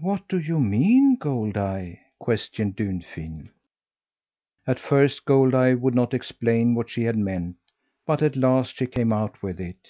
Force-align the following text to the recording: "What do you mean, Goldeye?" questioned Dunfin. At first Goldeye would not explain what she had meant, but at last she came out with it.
"What 0.00 0.28
do 0.28 0.38
you 0.38 0.58
mean, 0.58 1.16
Goldeye?" 1.20 1.96
questioned 2.18 2.74
Dunfin. 2.74 3.50
At 4.66 4.80
first 4.80 5.26
Goldeye 5.26 5.74
would 5.74 5.94
not 5.94 6.14
explain 6.14 6.74
what 6.74 6.88
she 6.88 7.02
had 7.04 7.18
meant, 7.18 7.56
but 8.06 8.22
at 8.22 8.34
last 8.34 8.76
she 8.78 8.86
came 8.86 9.12
out 9.12 9.42
with 9.42 9.60
it. 9.60 9.86